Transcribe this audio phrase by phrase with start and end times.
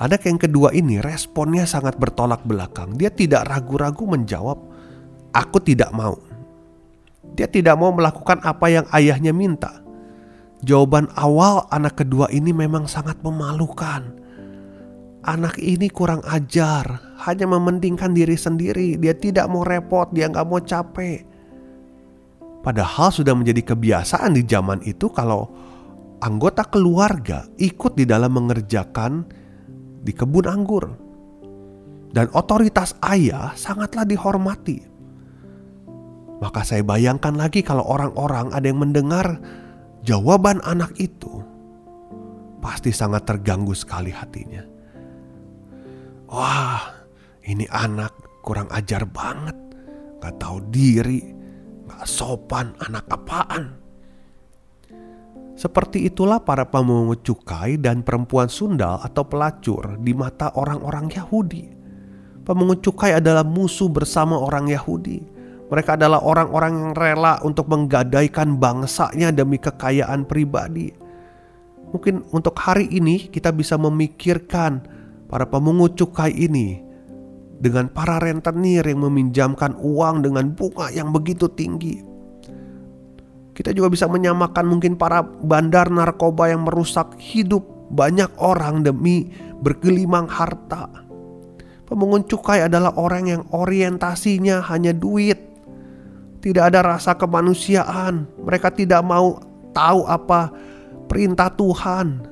[0.01, 2.97] Anak yang kedua ini responnya sangat bertolak belakang.
[2.97, 4.68] Dia tidak ragu-ragu menjawab,
[5.33, 6.17] Aku tidak mau.
[7.37, 9.79] Dia tidak mau melakukan apa yang ayahnya minta.
[10.59, 14.11] Jawaban awal anak kedua ini memang sangat memalukan.
[15.23, 18.95] Anak ini kurang ajar, hanya mementingkan diri sendiri.
[18.99, 21.27] Dia tidak mau repot, dia nggak mau capek.
[22.59, 25.47] Padahal sudah menjadi kebiasaan di zaman itu kalau
[26.19, 29.23] anggota keluarga ikut di dalam mengerjakan
[30.03, 30.85] di kebun anggur.
[32.09, 34.98] Dan otoritas ayah sangatlah dihormati.
[36.39, 39.43] Maka saya bayangkan lagi kalau orang-orang ada yang mendengar
[40.07, 41.43] jawaban anak itu,
[42.63, 44.63] pasti sangat terganggu sekali hatinya.
[46.31, 46.79] Wah,
[47.43, 49.55] ini anak kurang ajar banget,
[50.23, 51.19] gak tahu diri,
[51.91, 53.75] gak sopan, anak apaan.
[55.59, 61.67] Seperti itulah para pemungut cukai dan perempuan sundal atau pelacur di mata orang-orang Yahudi.
[62.47, 65.38] Pemungut cukai adalah musuh bersama orang Yahudi
[65.69, 70.89] mereka adalah orang-orang yang rela untuk menggadaikan bangsanya demi kekayaan pribadi.
[71.93, 74.81] Mungkin untuk hari ini kita bisa memikirkan
[75.29, 76.81] para pemungut cukai ini
[77.61, 82.01] dengan para rentenir yang meminjamkan uang dengan bunga yang begitu tinggi.
[83.53, 87.61] Kita juga bisa menyamakan mungkin para bandar narkoba yang merusak hidup
[87.93, 89.29] banyak orang demi
[89.61, 90.87] bergelimang harta.
[91.85, 95.49] Pemungut cukai adalah orang yang orientasinya hanya duit
[96.39, 98.27] tidak ada rasa kemanusiaan.
[98.39, 99.39] Mereka tidak mau
[99.75, 100.51] tahu apa
[101.11, 102.27] perintah Tuhan.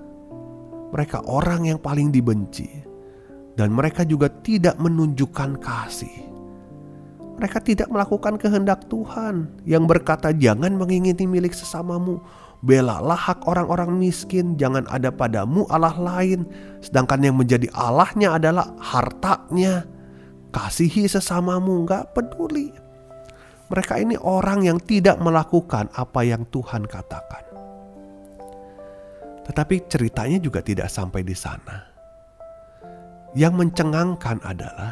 [0.88, 2.72] Mereka orang yang paling dibenci,
[3.59, 6.31] dan mereka juga tidak menunjukkan kasih.
[7.38, 12.23] Mereka tidak melakukan kehendak Tuhan yang berkata, "Jangan mengingini milik sesamamu,
[12.63, 16.47] belalah hak orang-orang miskin, jangan ada padamu Allah lain."
[16.79, 19.84] Sedangkan yang menjadi Allahnya adalah hartanya.
[20.56, 22.86] Kasihi sesamamu, nggak peduli
[23.67, 27.44] mereka ini orang yang tidak melakukan apa yang Tuhan katakan.
[29.47, 31.83] Tetapi ceritanya juga tidak sampai di sana.
[33.35, 34.91] Yang mencengangkan adalah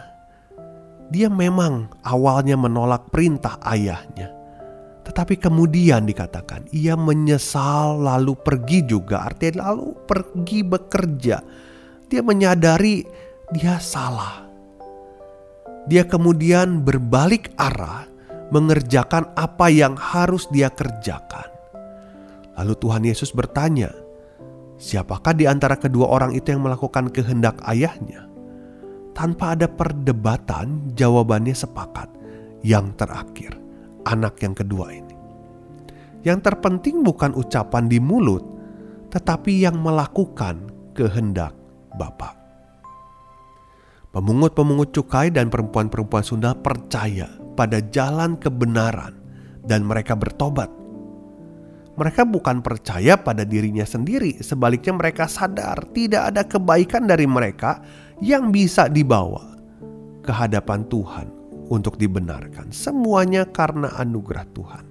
[1.11, 4.31] dia memang awalnya menolak perintah ayahnya.
[5.05, 9.23] Tetapi kemudian dikatakan ia menyesal lalu pergi juga.
[9.27, 11.37] Artinya lalu pergi bekerja.
[12.11, 13.05] Dia menyadari
[13.53, 14.43] dia salah.
[15.85, 18.14] Dia kemudian berbalik arah
[18.53, 21.49] mengerjakan apa yang harus dia kerjakan.
[22.55, 23.91] Lalu Tuhan Yesus bertanya,
[24.77, 28.27] "Siapakah di antara kedua orang itu yang melakukan kehendak ayahnya?"
[29.15, 32.11] Tanpa ada perdebatan, jawabannya sepakat.
[32.65, 33.51] Yang terakhir,
[34.03, 35.15] anak yang kedua ini.
[36.25, 38.43] Yang terpenting bukan ucapan di mulut,
[39.13, 41.55] tetapi yang melakukan kehendak
[41.95, 42.35] Bapa.
[44.11, 49.15] Pemungut-pemungut cukai dan perempuan-perempuan Sunda percaya pada jalan kebenaran
[49.65, 50.69] dan mereka bertobat.
[51.95, 57.79] Mereka bukan percaya pada dirinya sendiri, sebaliknya mereka sadar tidak ada kebaikan dari mereka
[58.19, 59.55] yang bisa dibawa
[60.19, 61.31] ke hadapan Tuhan
[61.71, 62.75] untuk dibenarkan.
[62.75, 64.85] Semuanya karena anugerah Tuhan.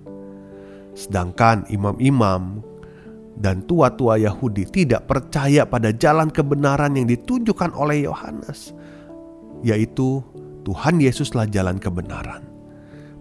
[0.97, 2.65] Sedangkan imam-imam
[3.37, 8.73] dan tua-tua Yahudi tidak percaya pada jalan kebenaran yang ditunjukkan oleh Yohanes,
[9.67, 10.23] yaitu
[10.63, 12.54] Tuhan Yesuslah jalan kebenaran.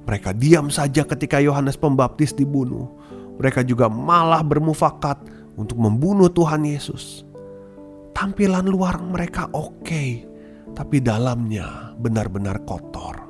[0.04, 2.92] Mereka diam saja ketika Yohanes Pembaptis dibunuh.
[3.40, 5.18] Mereka juga malah bermufakat
[5.56, 7.24] untuk membunuh Tuhan Yesus.
[8.14, 10.06] Tampilan luar mereka oke,
[10.78, 13.26] tapi dalamnya benar-benar kotor.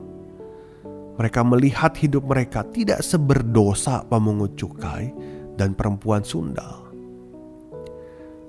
[1.14, 5.14] Mereka melihat hidup mereka tidak seberdosa pemungut cukai
[5.56, 6.90] dan perempuan sundal.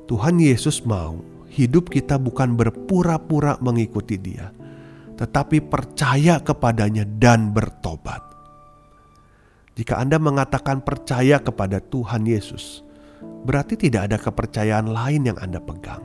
[0.08, 1.20] Tuhan Yesus mau
[1.52, 4.48] hidup kita bukan berpura-pura mengikuti Dia,
[5.14, 8.22] tetapi percaya kepadanya dan bertobat.
[9.74, 12.86] Jika Anda mengatakan percaya kepada Tuhan Yesus,
[13.42, 16.02] berarti tidak ada kepercayaan lain yang Anda pegang.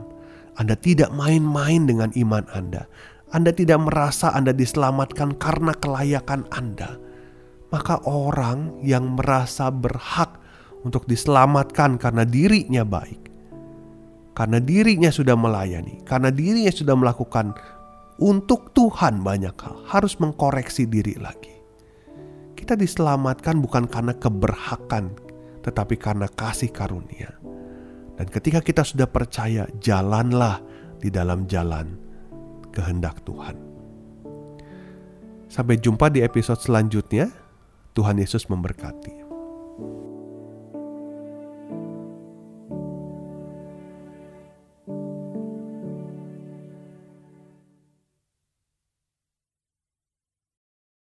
[0.58, 2.90] Anda tidak main-main dengan iman Anda.
[3.30, 6.98] Anda tidak merasa Anda diselamatkan karena kelayakan Anda.
[7.70, 10.34] Maka orang yang merasa berhak
[10.82, 13.30] untuk diselamatkan karena dirinya baik,
[14.34, 17.54] karena dirinya sudah melayani, karena dirinya sudah melakukan
[18.20, 21.56] untuk Tuhan banyak hal, harus mengkoreksi diri lagi.
[22.52, 25.16] Kita diselamatkan bukan karena keberhakan,
[25.64, 27.32] tetapi karena kasih karunia.
[28.20, 30.60] Dan ketika kita sudah percaya, jalanlah
[31.00, 31.96] di dalam jalan
[32.68, 33.56] kehendak Tuhan.
[35.48, 37.32] Sampai jumpa di episode selanjutnya.
[37.90, 39.19] Tuhan Yesus memberkati.